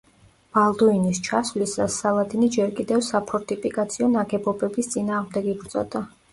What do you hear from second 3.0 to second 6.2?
საფორტიფიკაციო ნაგებობების წინააღმდეგ იბრძოდა.